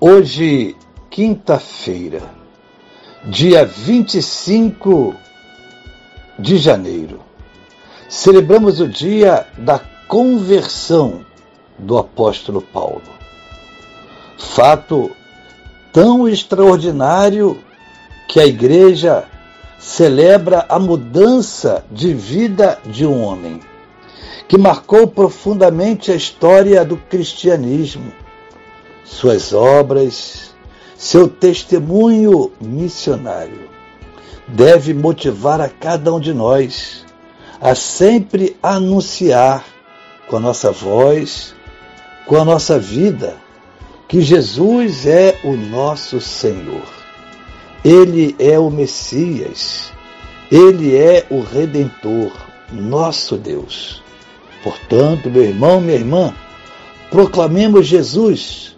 Hoje, 0.00 0.76
quinta-feira, 1.10 2.22
dia 3.24 3.64
25 3.64 5.12
de 6.38 6.56
janeiro, 6.56 7.18
celebramos 8.08 8.78
o 8.78 8.86
dia 8.86 9.44
da 9.58 9.80
conversão 10.06 11.26
do 11.76 11.98
apóstolo 11.98 12.62
Paulo. 12.62 13.02
Fato 14.38 15.10
tão 15.92 16.28
extraordinário 16.28 17.58
que 18.28 18.38
a 18.38 18.46
igreja 18.46 19.24
celebra 19.80 20.64
a 20.68 20.78
mudança 20.78 21.84
de 21.90 22.14
vida 22.14 22.78
de 22.86 23.04
um 23.04 23.20
homem, 23.20 23.58
que 24.46 24.56
marcou 24.56 25.08
profundamente 25.08 26.12
a 26.12 26.14
história 26.14 26.84
do 26.84 26.96
cristianismo 26.96 28.12
suas 29.08 29.52
obras, 29.52 30.54
seu 30.96 31.28
testemunho 31.28 32.52
missionário 32.60 33.68
deve 34.46 34.94
motivar 34.94 35.60
a 35.60 35.68
cada 35.68 36.12
um 36.12 36.20
de 36.20 36.32
nós 36.32 37.04
a 37.60 37.74
sempre 37.74 38.56
anunciar 38.62 39.64
com 40.28 40.36
a 40.36 40.40
nossa 40.40 40.70
voz, 40.70 41.54
com 42.26 42.36
a 42.36 42.44
nossa 42.44 42.78
vida, 42.78 43.36
que 44.06 44.20
Jesus 44.20 45.06
é 45.06 45.38
o 45.42 45.56
nosso 45.56 46.20
Senhor. 46.20 46.86
Ele 47.84 48.36
é 48.38 48.58
o 48.58 48.70
Messias, 48.70 49.90
ele 50.50 50.96
é 50.96 51.26
o 51.30 51.40
Redentor, 51.40 52.32
nosso 52.70 53.36
Deus. 53.36 54.02
Portanto, 54.62 55.30
meu 55.30 55.42
irmão, 55.44 55.80
minha 55.80 55.96
irmã, 55.96 56.34
proclamemos 57.10 57.86
Jesus 57.86 58.77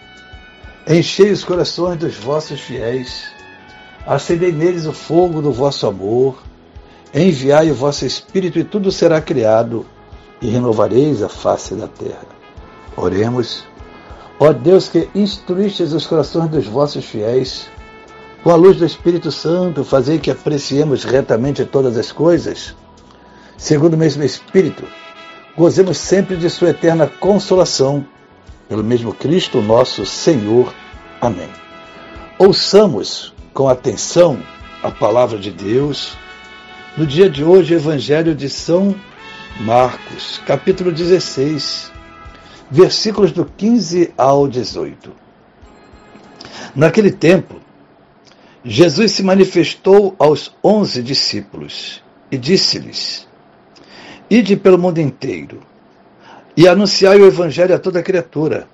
Enchei 0.93 1.31
os 1.31 1.45
corações 1.45 1.97
dos 1.97 2.17
vossos 2.17 2.59
fiéis, 2.59 3.31
acendei 4.05 4.51
neles 4.51 4.85
o 4.85 4.91
fogo 4.91 5.41
do 5.41 5.49
vosso 5.49 5.87
amor, 5.87 6.43
enviai 7.15 7.71
o 7.71 7.73
vosso 7.73 8.05
Espírito 8.05 8.59
e 8.59 8.65
tudo 8.65 8.91
será 8.91 9.21
criado, 9.21 9.85
e 10.41 10.49
renovareis 10.49 11.23
a 11.23 11.29
face 11.29 11.75
da 11.75 11.87
terra. 11.87 12.27
Oremos. 12.97 13.63
Ó 14.37 14.51
Deus 14.51 14.89
que 14.89 15.07
instruístes 15.15 15.93
os 15.93 16.05
corações 16.05 16.49
dos 16.49 16.67
vossos 16.67 17.05
fiéis, 17.05 17.69
com 18.43 18.49
a 18.49 18.55
luz 18.55 18.75
do 18.75 18.85
Espírito 18.85 19.31
Santo, 19.31 19.85
fazei 19.85 20.19
que 20.19 20.29
apreciemos 20.29 21.05
retamente 21.05 21.63
todas 21.63 21.97
as 21.97 22.11
coisas, 22.11 22.75
segundo 23.55 23.93
o 23.93 23.97
mesmo 23.97 24.25
Espírito, 24.25 24.83
gozemos 25.55 25.97
sempre 25.97 26.35
de 26.35 26.49
sua 26.49 26.71
eterna 26.71 27.07
consolação 27.07 28.05
pelo 28.71 28.85
mesmo 28.85 29.13
Cristo 29.13 29.61
nosso 29.61 30.05
Senhor. 30.05 30.73
Amém. 31.21 31.49
Ouçamos 32.39 33.31
com 33.53 33.69
atenção 33.69 34.41
a 34.81 34.89
palavra 34.89 35.37
de 35.37 35.51
Deus. 35.51 36.17
No 36.97 37.05
dia 37.05 37.29
de 37.29 37.43
hoje, 37.43 37.75
o 37.75 37.77
Evangelho 37.77 38.33
de 38.33 38.49
São 38.49 38.95
Marcos, 39.59 40.41
capítulo 40.47 40.91
16, 40.91 41.91
versículos 42.71 43.31
do 43.31 43.45
15 43.45 44.11
ao 44.17 44.47
18. 44.47 45.11
Naquele 46.75 47.11
tempo, 47.11 47.61
Jesus 48.65 49.11
se 49.11 49.21
manifestou 49.21 50.15
aos 50.17 50.51
onze 50.63 51.03
discípulos 51.03 52.01
e 52.31 52.37
disse-lhes: 52.37 53.27
Ide 54.27 54.57
pelo 54.57 54.79
mundo 54.79 54.97
inteiro 54.97 55.61
e 56.57 56.67
anunciai 56.67 57.19
o 57.19 57.27
Evangelho 57.27 57.75
a 57.75 57.79
toda 57.79 58.01
criatura. 58.01 58.67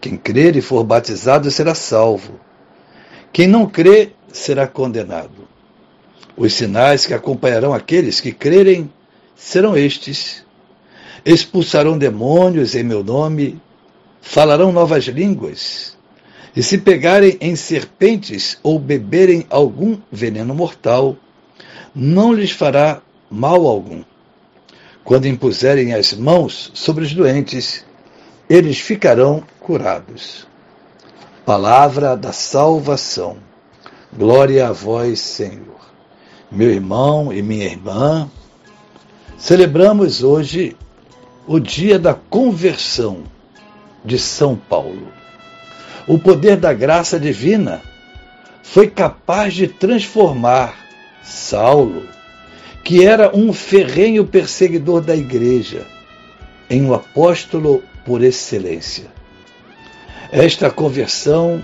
Quem 0.00 0.16
crer 0.16 0.56
e 0.56 0.62
for 0.62 0.82
batizado 0.82 1.50
será 1.50 1.74
salvo. 1.74 2.40
Quem 3.32 3.46
não 3.46 3.66
crê 3.66 4.12
será 4.32 4.66
condenado. 4.66 5.48
Os 6.36 6.54
sinais 6.54 7.04
que 7.04 7.12
acompanharão 7.12 7.74
aqueles 7.74 8.20
que 8.20 8.32
crerem 8.32 8.90
serão 9.36 9.76
estes: 9.76 10.44
expulsarão 11.24 11.98
demônios 11.98 12.74
em 12.74 12.82
meu 12.82 13.04
nome, 13.04 13.60
falarão 14.22 14.72
novas 14.72 15.04
línguas, 15.04 15.98
e 16.56 16.62
se 16.62 16.78
pegarem 16.78 17.36
em 17.40 17.54
serpentes 17.54 18.58
ou 18.62 18.78
beberem 18.78 19.46
algum 19.50 19.98
veneno 20.10 20.54
mortal, 20.54 21.16
não 21.94 22.32
lhes 22.32 22.52
fará 22.52 23.02
mal 23.30 23.66
algum. 23.66 24.02
Quando 25.04 25.26
impuserem 25.26 25.92
as 25.92 26.12
mãos 26.14 26.70
sobre 26.74 27.04
os 27.04 27.12
doentes, 27.12 27.84
eles 28.50 28.80
ficarão 28.80 29.44
curados. 29.60 30.44
Palavra 31.46 32.16
da 32.16 32.32
salvação. 32.32 33.36
Glória 34.12 34.66
a 34.66 34.72
vós, 34.72 35.20
Senhor. 35.20 35.78
Meu 36.50 36.68
irmão 36.68 37.32
e 37.32 37.40
minha 37.40 37.64
irmã, 37.66 38.28
celebramos 39.38 40.24
hoje 40.24 40.76
o 41.46 41.60
dia 41.60 41.96
da 41.96 42.12
conversão 42.12 43.22
de 44.04 44.18
São 44.18 44.56
Paulo. 44.56 45.12
O 46.08 46.18
poder 46.18 46.56
da 46.56 46.72
graça 46.72 47.20
divina 47.20 47.80
foi 48.64 48.88
capaz 48.88 49.54
de 49.54 49.68
transformar 49.68 50.74
Saulo 51.22 52.02
que 52.82 53.04
era 53.04 53.36
um 53.36 53.52
ferrenho 53.52 54.26
perseguidor 54.26 55.00
da 55.00 55.14
igreja, 55.14 55.86
em 56.68 56.82
um 56.82 56.92
apóstolo 56.92 57.84
por 58.04 58.22
excelência. 58.22 59.06
Esta 60.32 60.70
conversão 60.70 61.62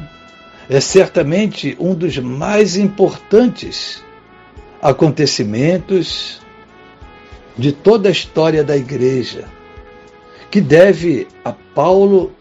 é 0.69 0.81
certamente 0.81 1.77
um 1.79 1.95
dos 1.95 2.19
mais 2.19 2.77
importantes 2.77 4.03
acontecimentos 4.83 6.41
de 7.57 7.73
toda 7.73 8.09
a 8.09 8.13
história 8.13 8.63
da 8.63 8.77
igreja, 8.77 9.45
que 10.51 10.61
deve 10.61 11.27
a 11.45 11.53
Paulo 11.53 12.33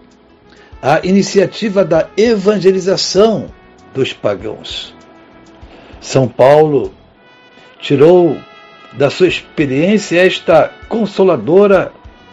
a 0.81 0.99
iniciativa 1.03 1.83
da 1.83 2.09
evangelização 2.15 3.47
dos 3.93 4.13
pagãos. 4.13 4.93
São 5.99 6.27
Paulo 6.27 6.93
tirou 7.79 8.37
da 8.93 9.09
sua 9.09 9.27
experiência 9.27 10.23
esta 10.23 10.71
consoladora 10.87 11.91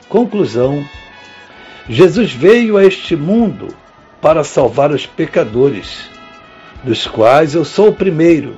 conclusão. 0.08 0.84
Jesus 1.88 2.32
veio 2.32 2.76
a 2.76 2.84
este 2.84 3.16
mundo 3.16 3.68
para 4.20 4.44
salvar 4.44 4.92
os 4.92 5.04
pecadores, 5.04 6.08
dos 6.84 7.06
quais 7.06 7.54
eu 7.54 7.64
sou 7.64 7.88
o 7.88 7.94
primeiro. 7.94 8.56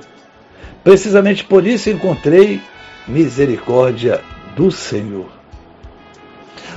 Precisamente 0.83 1.43
por 1.43 1.65
isso 1.65 1.89
encontrei 1.89 2.61
misericórdia 3.07 4.21
do 4.55 4.71
Senhor. 4.71 5.29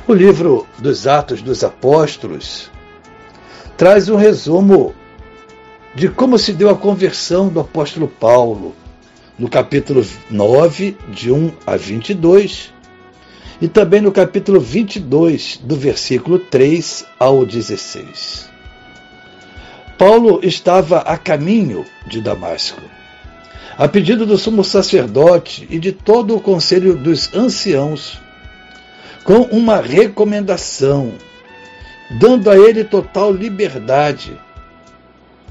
O 0.07 0.15
livro 0.15 0.67
dos 0.79 1.07
Atos 1.07 1.43
dos 1.43 1.63
Apóstolos 1.63 2.71
traz 3.77 4.09
um 4.09 4.17
resumo 4.17 4.95
de 5.95 6.09
como 6.09 6.39
se 6.39 6.53
deu 6.53 6.71
a 6.71 6.75
conversão 6.75 7.49
do 7.49 7.61
apóstolo 7.61 8.09
Paulo 8.09 8.75
no 9.39 9.49
capítulo 9.49 10.05
9, 10.31 10.97
de 11.11 11.31
1 11.31 11.53
a 11.67 11.77
22, 11.77 12.73
e 13.61 13.67
também 13.67 14.01
no 14.01 14.13
capítulo 14.13 14.61
22, 14.61 15.61
do 15.63 15.75
versículo 15.75 16.39
3 16.39 17.05
ao 17.19 17.45
16. 17.45 18.49
Paulo 19.99 20.39
estava 20.45 20.99
a 20.99 21.17
caminho 21.17 21.85
de 22.07 22.21
Damasco. 22.21 22.81
A 23.77 23.89
pedido 23.89 24.25
do 24.25 24.39
sumo 24.39 24.63
sacerdote 24.63 25.67
e 25.71 25.79
de 25.79 25.93
todo 25.93 26.37
o 26.37 26.41
conselho 26.41 26.97
dos 26.97 27.35
anciãos, 27.35 28.21
com 29.25 29.43
uma 29.43 29.81
recomendação, 29.81 31.13
dando 32.21 32.51
a 32.51 32.57
ele 32.57 32.85
total 32.85 33.33
liberdade 33.33 34.39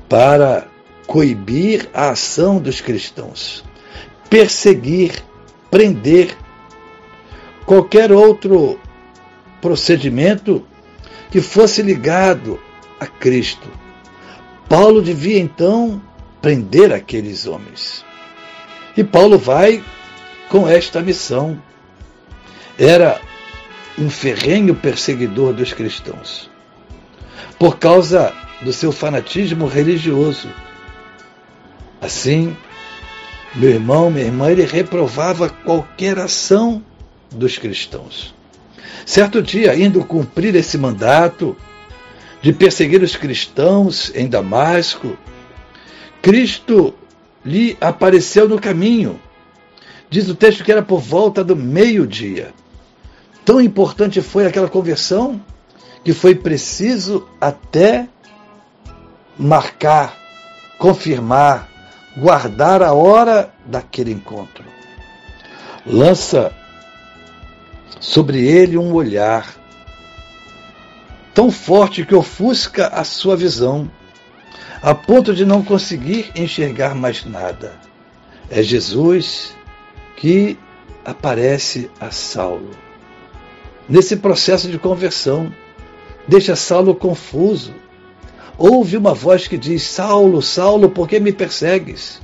para 0.08 0.66
coibir 1.06 1.90
a 1.94 2.10
ação 2.12 2.60
dos 2.60 2.80
cristãos, 2.82 3.64
perseguir, 4.30 5.24
prender 5.70 6.36
qualquer 7.68 8.14
outro 8.14 8.80
procedimento 9.62 10.66
que 11.30 11.42
fosse 11.42 11.82
ligado 11.82 12.58
a 12.98 13.06
Cristo. 13.06 13.68
Paulo 14.70 15.02
devia 15.02 15.38
então 15.38 16.02
prender 16.42 16.94
aqueles 16.94 17.46
homens. 17.46 18.06
E 18.96 19.04
Paulo 19.04 19.38
vai 19.38 19.84
com 20.48 20.66
esta 20.66 21.02
missão. 21.02 21.62
Era 22.80 23.20
um 23.98 24.10
ferrenho 24.10 24.74
perseguidor 24.74 25.54
dos 25.54 25.74
cristãos, 25.74 26.50
por 27.60 27.78
causa 27.78 28.34
do 28.62 28.72
seu 28.72 28.94
fanatismo 28.94 29.68
religioso. 29.68 30.50
Assim, 32.00 32.56
meu 33.56 33.72
irmão, 33.72 34.10
minha 34.10 34.26
irmã, 34.26 34.52
ele 34.52 34.66
reprovava 34.66 35.50
qualquer 35.50 36.18
ação 36.18 36.82
dos 37.32 37.58
cristãos. 37.58 38.34
Certo 39.06 39.42
dia, 39.42 39.76
indo 39.76 40.04
cumprir 40.04 40.56
esse 40.56 40.78
mandato 40.78 41.56
de 42.42 42.52
perseguir 42.54 43.02
os 43.02 43.16
cristãos 43.16 44.12
em 44.16 44.28
Damasco, 44.28 45.18
Cristo 46.22 46.94
lhe 47.46 47.78
apareceu 47.80 48.48
no 48.48 48.60
caminho. 48.60 49.20
Diz 50.10 50.30
o 50.30 50.36
texto 50.36 50.64
que 50.64 50.72
era 50.72 50.82
por 50.82 51.00
volta 51.00 51.44
do 51.44 51.56
meio-dia. 51.56 52.54
Tão 53.44 53.62
importante 53.62 54.22
foi 54.22 54.46
aquela 54.46 54.70
conversão 54.70 55.42
que 56.04 56.14
foi 56.14 56.36
preciso 56.36 57.28
até 57.40 58.08
marcar, 59.38 60.18
confirmar, 60.78 61.70
guardar 62.18 62.82
a 62.82 62.94
hora 62.94 63.54
daquele 63.66 64.12
encontro. 64.12 64.64
Lança 65.86 66.54
sobre 68.00 68.46
ele 68.46 68.78
um 68.78 68.94
olhar 68.94 69.56
tão 71.34 71.52
forte 71.52 72.04
que 72.04 72.16
ofusca 72.16 72.88
a 72.88 73.04
sua 73.04 73.36
visão, 73.36 73.90
a 74.82 74.96
ponto 74.96 75.36
de 75.36 75.46
não 75.46 75.64
conseguir 75.64 76.32
enxergar 76.36 76.96
mais 76.96 77.24
nada. 77.26 77.80
É 78.50 78.64
Jesus 78.64 79.56
que 80.16 80.58
aparece 81.06 81.92
a 82.00 82.10
Saulo. 82.10 82.72
Nesse 83.88 84.18
processo 84.18 84.68
de 84.68 84.80
conversão, 84.80 85.54
deixa 86.28 86.56
Saulo 86.56 86.96
confuso. 86.96 87.74
Ouve 88.58 88.98
uma 88.98 89.14
voz 89.14 89.48
que 89.48 89.58
diz: 89.58 89.84
Saulo, 89.84 90.42
Saulo, 90.42 90.90
por 90.90 91.08
que 91.08 91.20
me 91.20 91.32
persegues? 91.32 92.20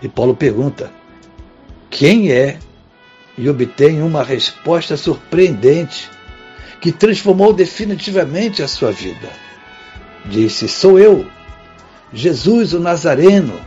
E 0.00 0.08
Paulo 0.08 0.34
pergunta: 0.34 0.90
Quem 1.90 2.32
é 2.32 2.58
e 3.36 3.48
obtém 3.48 4.02
uma 4.02 4.22
resposta 4.22 4.96
surpreendente 4.96 6.10
que 6.80 6.92
transformou 6.92 7.52
definitivamente 7.52 8.62
a 8.62 8.68
sua 8.68 8.90
vida. 8.92 9.30
Disse: 10.26 10.68
Sou 10.68 10.98
eu, 10.98 11.26
Jesus 12.12 12.72
o 12.72 12.80
Nazareno, 12.80 13.58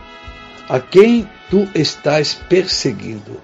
a 0.68 0.78
quem 0.80 1.28
tu 1.50 1.68
estás 1.74 2.34
perseguindo. 2.34 3.40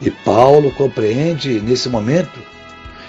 E 0.00 0.10
Paulo 0.10 0.70
compreende 0.72 1.60
nesse 1.60 1.88
momento 1.88 2.38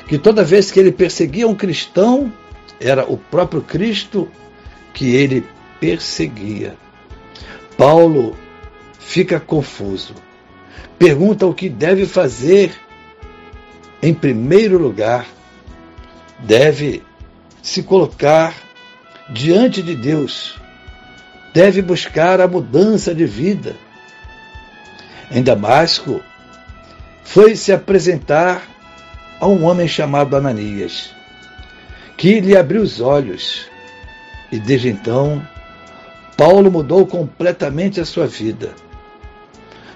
que 0.07 0.17
toda 0.17 0.43
vez 0.43 0.71
que 0.71 0.79
ele 0.79 0.91
perseguia 0.91 1.47
um 1.47 1.53
cristão, 1.53 2.33
era 2.79 3.05
o 3.09 3.17
próprio 3.17 3.61
Cristo 3.61 4.27
que 4.93 5.13
ele 5.13 5.45
perseguia. 5.79 6.75
Paulo 7.77 8.35
fica 8.97 9.39
confuso 9.39 10.15
pergunta 10.97 11.45
o 11.45 11.53
que 11.53 11.69
deve 11.69 12.05
fazer. 12.05 12.71
Em 14.01 14.13
primeiro 14.13 14.77
lugar, 14.77 15.27
deve 16.39 17.03
se 17.61 17.83
colocar 17.83 18.53
diante 19.29 19.81
de 19.81 19.95
Deus, 19.95 20.59
deve 21.53 21.81
buscar 21.81 22.39
a 22.39 22.47
mudança 22.47 23.13
de 23.13 23.25
vida. 23.25 23.75
Em 25.31 25.43
Damasco, 25.43 26.21
foi 27.23 27.55
se 27.55 27.71
apresentar 27.71 28.63
a 29.39 29.47
um 29.47 29.65
homem 29.65 29.87
chamado 29.87 30.35
Ananias, 30.35 31.13
que 32.17 32.39
lhe 32.39 32.57
abriu 32.57 32.81
os 32.81 32.99
olhos, 32.99 33.69
e 34.51 34.59
desde 34.59 34.89
então, 34.89 35.45
Paulo 36.35 36.71
mudou 36.71 37.05
completamente 37.05 37.99
a 37.99 38.05
sua 38.05 38.25
vida 38.25 38.73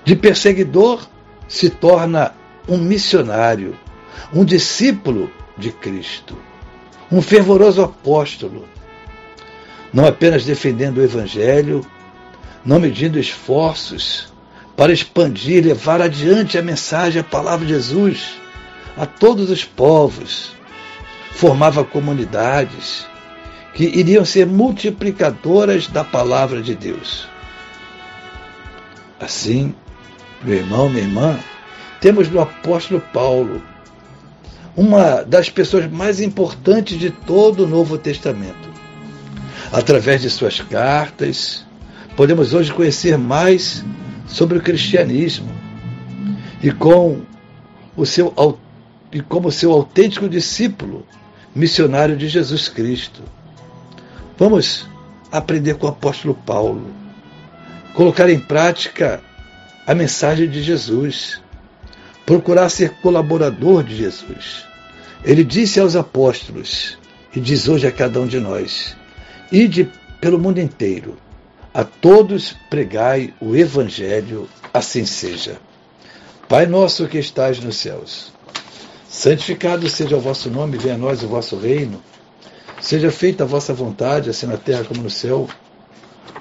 de 0.04 0.16
perseguidor 0.16 1.08
se 1.48 1.70
torna 1.70 2.34
um 2.68 2.78
missionário, 2.78 3.78
um 4.34 4.44
discípulo 4.44 5.32
de 5.58 5.72
Cristo, 5.72 6.38
um 7.12 7.22
fervoroso 7.22 7.82
apóstolo, 7.82 8.66
não 9.94 10.06
apenas 10.06 10.46
defendendo 10.46 10.98
o 10.98 11.04
Evangelho, 11.04 11.86
não 12.66 12.80
medindo 12.80 13.20
esforços 13.20 14.34
para 14.76 14.92
expandir, 14.92 15.64
levar 15.64 16.02
adiante 16.02 16.58
a 16.58 16.62
mensagem, 16.62 17.22
a 17.22 17.24
palavra 17.24 17.66
de 17.66 17.74
Jesus 17.74 18.42
a 18.98 19.06
todos 19.06 19.50
os 19.50 19.64
povos, 19.64 20.56
formava 21.32 21.84
comunidades 21.84 23.08
que 23.74 23.86
iriam 23.86 24.24
ser 24.24 24.46
multiplicadoras 24.46 25.88
da 25.88 26.04
palavra 26.04 26.62
de 26.62 26.76
Deus. 26.76 27.28
Assim, 29.20 29.74
meu 30.44 30.58
irmão, 30.58 30.90
minha 30.90 31.04
irmã, 31.04 31.40
temos 32.02 32.30
no 32.30 32.42
apóstolo 32.42 33.02
Paulo, 33.14 33.62
uma 34.76 35.22
das 35.24 35.50
pessoas 35.50 35.90
mais 35.90 36.20
importantes 36.20 37.00
de 37.00 37.10
todo 37.10 37.64
o 37.64 37.68
Novo 37.68 37.98
Testamento. 37.98 38.74
Através 39.72 40.22
de 40.22 40.30
suas 40.30 40.60
cartas, 40.60 41.66
podemos 42.16 42.54
hoje 42.54 42.74
conhecer 42.74 43.18
mais 43.18 43.84
sobre 44.28 44.58
o 44.58 44.62
cristianismo 44.62 45.50
e 46.62 46.72
com 46.72 47.22
o 47.96 48.06
seu 48.06 48.34
e 49.12 49.22
como 49.22 49.52
seu 49.52 49.72
autêntico 49.72 50.28
discípulo, 50.28 51.06
missionário 51.56 52.18
de 52.18 52.28
Jesus 52.28 52.68
Cristo. 52.68 53.22
Vamos 54.38 54.88
aprender 55.32 55.76
com 55.76 55.86
o 55.86 55.90
apóstolo 55.90 56.34
Paulo, 56.34 56.88
colocar 57.94 58.28
em 58.28 58.40
prática 58.40 59.22
a 59.86 59.94
mensagem 59.94 60.50
de 60.50 60.62
Jesus, 60.62 61.42
procurar 62.26 62.70
ser 62.70 62.96
colaborador 63.02 63.84
de 63.84 63.96
Jesus. 63.96 64.66
Ele 65.24 65.44
disse 65.44 65.80
aos 65.80 65.96
apóstolos, 65.96 66.98
e 67.36 67.40
diz 67.40 67.68
hoje 67.68 67.88
a 67.88 67.92
cada 67.92 68.20
um 68.20 68.28
de 68.28 68.40
nós: 68.40 68.96
Ide 69.52 69.90
pelo 70.22 70.40
mundo 70.40 70.60
inteiro, 70.60 71.18
a 71.74 71.84
todos 71.84 72.56
pregai 72.70 73.34
o 73.42 73.56
Evangelho, 73.56 74.48
assim 74.74 75.06
seja. 75.06 75.58
Pai 76.48 76.66
nosso 76.66 77.08
que 77.08 77.18
estais 77.18 77.60
nos 77.60 77.78
céus, 77.78 78.32
santificado 79.10 79.90
seja 79.90 80.16
o 80.16 80.20
vosso 80.20 80.50
nome, 80.50 80.78
venha 80.78 80.96
a 80.96 80.98
nós 80.98 81.24
o 81.24 81.28
vosso 81.28 81.58
reino. 81.58 82.02
Seja 82.80 83.10
feita 83.10 83.46
a 83.46 83.48
vossa 83.48 83.74
vontade, 83.74 84.30
assim 84.30 84.46
na 84.46 84.58
terra 84.58 84.84
como 84.84 85.02
no 85.02 85.10
céu. 85.10 85.48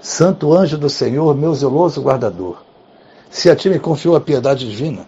Santo 0.00 0.54
anjo 0.54 0.78
do 0.78 0.88
Senhor, 0.88 1.36
meu 1.36 1.54
zeloso 1.54 2.00
guardador, 2.00 2.62
se 3.30 3.50
a 3.50 3.54
ti 3.54 3.68
me 3.68 3.78
confiou 3.78 4.16
a 4.16 4.20
piedade 4.20 4.68
divina, 4.68 5.06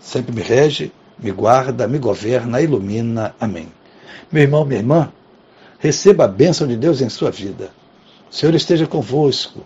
sempre 0.00 0.34
me 0.34 0.40
rege, 0.40 0.92
me 1.18 1.30
guarda, 1.30 1.86
me 1.86 1.98
governa, 1.98 2.62
ilumina. 2.62 3.34
Amém. 3.38 3.68
Meu 4.30 4.42
irmão, 4.42 4.64
minha 4.64 4.80
irmã, 4.80 5.12
receba 5.78 6.24
a 6.24 6.28
bênção 6.28 6.66
de 6.66 6.76
Deus 6.76 7.00
em 7.00 7.08
sua 7.08 7.30
vida. 7.30 7.70
O 8.30 8.34
Senhor 8.34 8.54
esteja 8.54 8.86
convosco, 8.86 9.60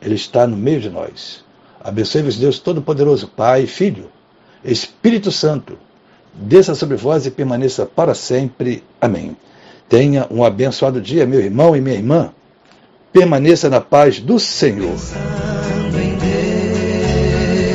Ele 0.00 0.14
está 0.14 0.46
no 0.46 0.56
meio 0.56 0.80
de 0.80 0.88
nós. 0.88 1.44
Abençoe-vos, 1.82 2.38
Deus 2.38 2.58
Todo-Poderoso, 2.58 3.28
Pai, 3.28 3.66
Filho, 3.66 4.10
Espírito 4.64 5.30
Santo, 5.30 5.76
desça 6.32 6.74
sobre 6.74 6.96
vós 6.96 7.26
e 7.26 7.30
permaneça 7.30 7.84
para 7.84 8.14
sempre. 8.14 8.82
Amém. 9.00 9.36
Tenha 9.88 10.26
um 10.30 10.42
abençoado 10.42 11.00
dia, 11.00 11.26
meu 11.26 11.40
irmão 11.40 11.76
e 11.76 11.80
minha 11.80 11.96
irmã. 11.96 12.32
Permaneça 13.14 13.70
na 13.70 13.80
paz 13.80 14.18
do 14.18 14.40
Senhor. 14.40 14.90
Pensando 14.90 16.00
em 16.00 16.16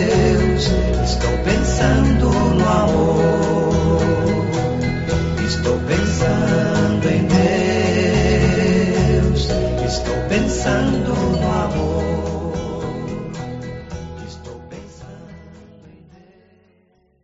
Deus, 0.04 0.66
estou 1.02 1.32
pensando 1.46 2.29